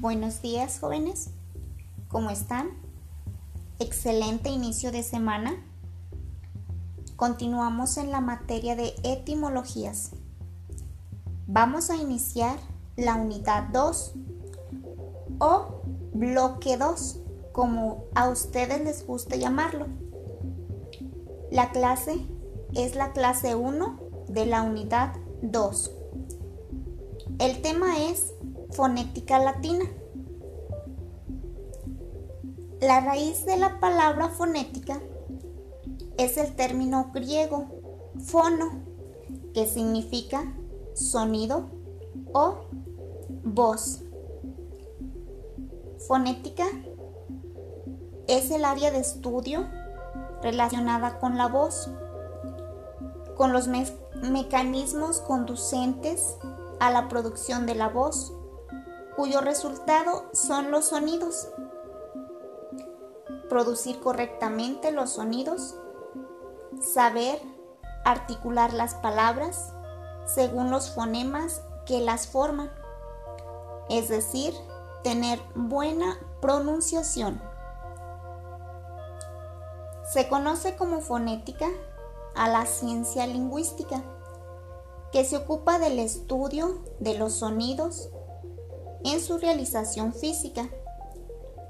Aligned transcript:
Buenos 0.00 0.40
días 0.40 0.78
jóvenes, 0.80 1.28
¿cómo 2.08 2.30
están? 2.30 2.70
Excelente 3.78 4.48
inicio 4.48 4.92
de 4.92 5.02
semana. 5.02 5.62
Continuamos 7.16 7.98
en 7.98 8.10
la 8.10 8.22
materia 8.22 8.76
de 8.76 8.94
etimologías. 9.02 10.12
Vamos 11.46 11.90
a 11.90 11.96
iniciar 11.96 12.58
la 12.96 13.16
unidad 13.16 13.64
2 13.74 14.14
o 15.38 15.82
bloque 16.14 16.78
2, 16.78 17.20
como 17.52 18.04
a 18.14 18.30
ustedes 18.30 18.82
les 18.82 19.06
guste 19.06 19.38
llamarlo. 19.38 19.86
La 21.50 21.72
clase 21.72 22.26
es 22.74 22.94
la 22.94 23.12
clase 23.12 23.54
1 23.54 24.00
de 24.28 24.46
la 24.46 24.62
unidad 24.62 25.12
2. 25.42 25.90
El 27.38 27.60
tema 27.60 27.98
es 27.98 28.32
fonética 28.72 29.38
latina. 29.38 29.84
La 32.80 33.00
raíz 33.00 33.44
de 33.44 33.58
la 33.58 33.78
palabra 33.78 34.30
fonética 34.30 34.98
es 36.16 36.38
el 36.38 36.56
término 36.56 37.10
griego 37.12 37.66
fono, 38.24 38.70
que 39.52 39.66
significa 39.66 40.54
sonido 40.94 41.68
o 42.32 42.64
voz. 43.44 44.00
Fonética 46.08 46.64
es 48.26 48.50
el 48.50 48.64
área 48.64 48.90
de 48.90 49.00
estudio 49.00 49.68
relacionada 50.42 51.18
con 51.18 51.36
la 51.36 51.48
voz, 51.48 51.90
con 53.36 53.52
los 53.52 53.68
mecanismos 54.22 55.20
conducentes 55.20 56.38
a 56.78 56.90
la 56.90 57.08
producción 57.08 57.66
de 57.66 57.74
la 57.74 57.90
voz, 57.90 58.32
cuyo 59.16 59.42
resultado 59.42 60.30
son 60.32 60.70
los 60.70 60.86
sonidos. 60.86 61.48
Producir 63.50 64.00
correctamente 64.00 64.92
los 64.92 65.10
sonidos, 65.10 65.74
saber 66.80 67.38
articular 68.04 68.72
las 68.72 68.94
palabras 68.94 69.74
según 70.24 70.70
los 70.70 70.90
fonemas 70.90 71.60
que 71.84 72.00
las 72.00 72.28
forman, 72.28 72.70
es 73.90 74.08
decir, 74.08 74.54
tener 75.02 75.40
buena 75.54 76.18
pronunciación. 76.40 77.42
Se 80.04 80.28
conoce 80.28 80.76
como 80.76 81.00
fonética 81.00 81.66
a 82.34 82.48
la 82.48 82.66
ciencia 82.66 83.26
lingüística 83.26 84.02
que 85.12 85.24
se 85.24 85.36
ocupa 85.36 85.78
del 85.78 85.98
estudio 85.98 86.84
de 87.00 87.18
los 87.18 87.34
sonidos 87.34 88.10
en 89.04 89.20
su 89.20 89.38
realización 89.38 90.12
física, 90.12 90.68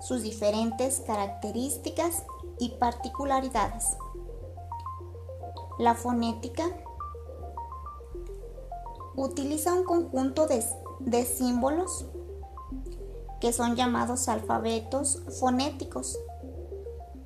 sus 0.00 0.22
diferentes 0.22 1.00
características 1.00 2.24
y 2.58 2.70
particularidades. 2.70 3.96
La 5.78 5.94
fonética 5.94 6.64
utiliza 9.14 9.74
un 9.74 9.84
conjunto 9.84 10.46
de, 10.46 11.24
símbolos 11.24 12.06
que 13.40 13.52
son 13.52 13.76
llamados 13.76 14.28
alfabetos 14.28 15.22
fonéticos 15.38 16.18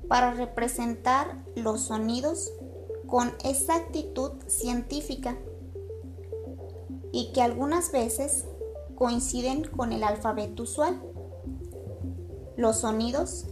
para 0.07 0.33
representar 0.33 1.43
los 1.55 1.81
sonidos 1.81 2.51
con 3.07 3.33
exactitud 3.43 4.31
científica 4.47 5.37
y 7.11 7.31
que 7.31 7.41
algunas 7.41 7.91
veces 7.91 8.45
coinciden 8.95 9.63
con 9.63 9.93
el 9.93 10.03
alfabeto 10.03 10.63
usual. 10.63 11.12
Los 12.55 12.81
sonidos 12.81 13.45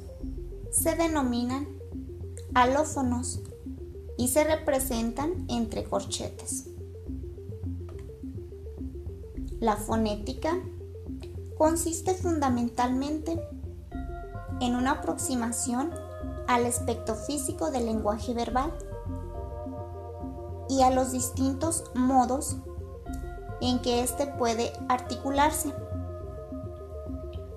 se 0.71 0.95
denominan 0.95 1.67
alófonos 2.53 3.41
y 4.17 4.27
se 4.27 4.43
representan 4.43 5.45
entre 5.49 5.83
corchetes. 5.83 6.67
La 9.59 9.75
fonética 9.75 10.59
consiste 11.57 12.13
fundamentalmente 12.13 13.39
en 14.59 14.75
una 14.75 14.91
aproximación 14.91 15.91
al 16.47 16.65
aspecto 16.65 17.15
físico 17.15 17.71
del 17.71 17.85
lenguaje 17.85 18.33
verbal 18.33 18.71
y 20.69 20.81
a 20.83 20.89
los 20.89 21.11
distintos 21.11 21.83
modos 21.95 22.57
en 23.61 23.81
que 23.81 24.01
éste 24.01 24.27
puede 24.27 24.71
articularse, 24.89 25.73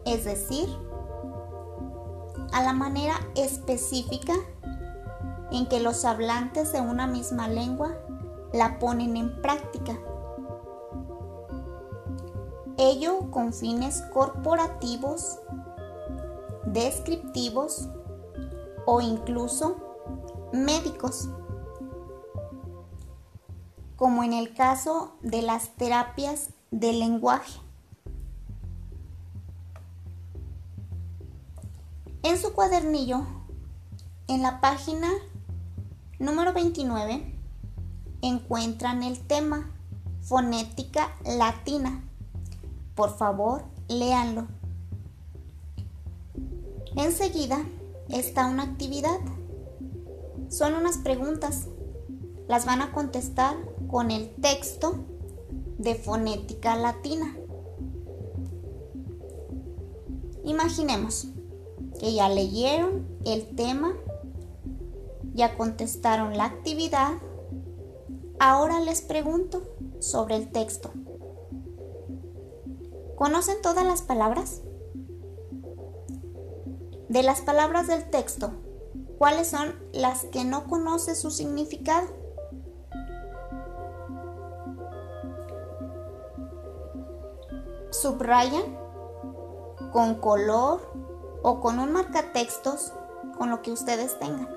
es 0.05 0.25
decir, 0.25 0.69
a 2.55 2.63
la 2.63 2.73
manera 2.73 3.15
específica 3.35 4.33
en 5.51 5.67
que 5.67 5.81
los 5.81 6.05
hablantes 6.05 6.73
de 6.73 6.81
una 6.81 7.09
misma 7.09 7.49
lengua 7.49 7.99
la 8.53 8.79
ponen 8.79 9.17
en 9.17 9.43
práctica. 9.43 9.99
Ello 12.79 13.31
con 13.33 13.53
fines 13.53 14.03
corporativos, 14.13 15.41
descriptivos 16.67 17.89
o 18.87 19.01
incluso 19.01 19.77
médicos 20.53 21.29
como 23.97 24.23
en 24.23 24.33
el 24.33 24.55
caso 24.55 25.17
de 25.23 25.43
las 25.43 25.71
terapias 25.71 26.51
del 26.71 27.01
lenguaje. 27.01 27.64
Su 32.45 32.53
cuadernillo, 32.53 33.23
en 34.29 34.43
la 34.43 34.61
página 34.61 35.09
número 36.19 36.53
29, 36.53 37.35
encuentran 38.21 39.03
el 39.03 39.19
tema 39.19 39.71
fonética 40.21 41.17
latina. 41.25 42.05
Por 42.95 43.17
favor, 43.17 43.65
léanlo. 43.89 44.47
Enseguida 46.97 47.65
está 48.11 48.47
una 48.47 48.65
actividad. 48.65 49.21
Son 50.51 50.75
unas 50.75 50.99
preguntas. 50.99 51.69
Las 52.47 52.67
van 52.67 52.83
a 52.83 52.93
contestar 52.93 53.57
con 53.89 54.11
el 54.11 54.35
texto 54.35 55.03
de 55.79 55.95
fonética 55.95 56.77
latina. 56.77 57.35
Imaginemos 60.45 61.29
que 61.99 62.15
ya 62.15 62.29
leyeron 62.29 63.07
el 63.25 63.55
tema, 63.55 63.95
ya 65.35 65.57
contestaron 65.57 66.37
la 66.37 66.45
actividad, 66.45 67.13
ahora 68.39 68.81
les 68.81 69.03
pregunto 69.03 69.63
sobre 70.01 70.37
el 70.37 70.51
texto. 70.51 70.91
¿Conocen 73.17 73.57
todas 73.63 73.85
las 73.85 74.03
palabras? 74.03 74.63
De 77.09 77.23
las 77.23 77.41
palabras 77.41 77.87
del 77.87 78.11
texto, 78.11 78.53
¿cuáles 79.19 79.49
son 79.49 79.75
las 79.93 80.25
que 80.25 80.45
no 80.45 80.65
conoce 80.65 81.15
su 81.15 81.31
significado? 81.31 82.25
subrayan 88.05 88.77
con 89.91 90.17
color 90.17 90.81
o 91.45 91.61
con 91.61 91.79
un 91.79 91.93
marcatextos 91.93 92.93
con 93.39 93.51
lo 93.51 93.63
que 93.63 93.71
ustedes 93.71 94.19
tengan. 94.19 94.49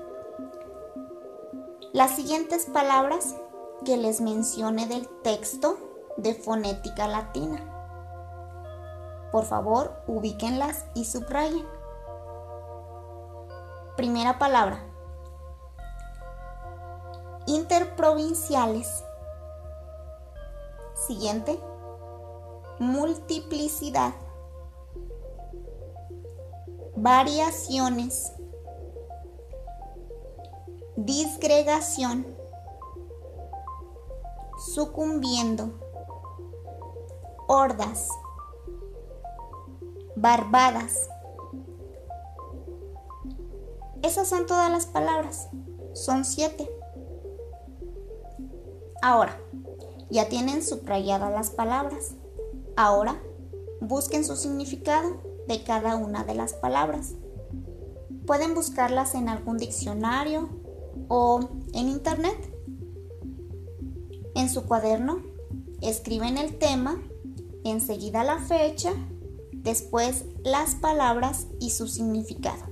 Las 1.92 2.16
siguientes 2.16 2.64
palabras 2.64 3.36
que 3.84 3.96
les 3.96 4.20
mencione 4.20 4.86
del 4.88 5.06
texto 5.22 5.78
de 6.16 6.34
fonética 6.34 7.06
latina. 7.06 7.60
Por 9.30 9.44
favor, 9.44 10.02
ubíquenlas 10.06 10.86
y 10.94 11.04
subrayen. 11.04 11.66
Primera 13.96 14.38
palabra. 14.38 14.80
Interprovinciales. 17.46 19.04
Siguiente 20.94 21.60
multiplicidad, 22.78 24.12
variaciones, 27.02 28.32
disgregación, 30.96 32.26
sucumbiendo, 34.74 35.70
hordas, 37.46 38.08
barbadas. 40.16 41.08
Esas 44.02 44.28
son 44.28 44.46
todas 44.46 44.70
las 44.70 44.86
palabras, 44.86 45.48
son 45.92 46.24
siete. 46.24 46.68
Ahora, 49.02 49.38
ya 50.10 50.28
tienen 50.28 50.64
subrayadas 50.64 51.30
las 51.32 51.50
palabras. 51.50 52.14
Ahora, 52.74 53.22
busquen 53.80 54.24
su 54.24 54.34
significado 54.34 55.27
de 55.48 55.64
cada 55.64 55.96
una 55.96 56.22
de 56.22 56.34
las 56.34 56.52
palabras. 56.52 57.14
Pueden 58.26 58.54
buscarlas 58.54 59.14
en 59.14 59.28
algún 59.28 59.56
diccionario 59.56 60.50
o 61.08 61.48
en 61.72 61.88
internet. 61.88 62.36
En 64.34 64.50
su 64.50 64.66
cuaderno 64.66 65.22
escriben 65.80 66.36
el 66.36 66.58
tema, 66.58 67.02
enseguida 67.64 68.22
la 68.22 68.38
fecha, 68.38 68.92
después 69.52 70.26
las 70.44 70.74
palabras 70.74 71.46
y 71.58 71.70
su 71.70 71.88
significado. 71.88 72.66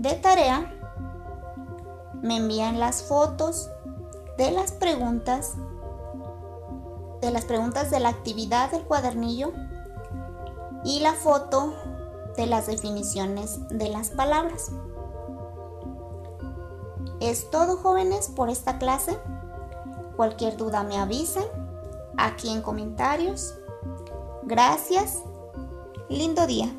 De 0.00 0.14
tarea, 0.14 0.72
me 2.22 2.38
envían 2.38 2.80
las 2.80 3.04
fotos 3.04 3.70
de 4.36 4.50
las 4.50 4.72
preguntas 4.72 5.54
de 7.22 7.30
las 7.30 7.46
preguntas 7.46 7.90
de 7.90 7.98
la 7.98 8.10
actividad 8.10 8.70
del 8.70 8.82
cuadernillo 8.82 9.52
y 10.86 11.00
la 11.00 11.14
foto 11.14 11.74
de 12.36 12.46
las 12.46 12.68
definiciones 12.68 13.58
de 13.70 13.88
las 13.88 14.10
palabras. 14.10 14.70
Es 17.20 17.50
todo 17.50 17.76
jóvenes 17.76 18.28
por 18.28 18.50
esta 18.50 18.78
clase. 18.78 19.18
Cualquier 20.16 20.56
duda 20.56 20.84
me 20.84 20.96
avisen 20.96 21.44
aquí 22.16 22.50
en 22.50 22.62
comentarios. 22.62 23.54
Gracias. 24.44 25.22
Lindo 26.08 26.46
día. 26.46 26.72